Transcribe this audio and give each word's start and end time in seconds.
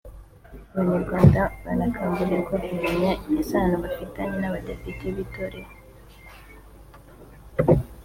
Abanyarwanda 0.71 1.41
barakangurirwa 1.67 2.55
kumenya 2.67 3.11
isano 3.41 3.75
bafitanye 3.83 4.35
n’abadepite 4.39 5.05
bitoreye 5.17 5.71